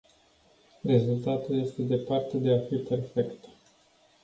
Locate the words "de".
2.37-2.51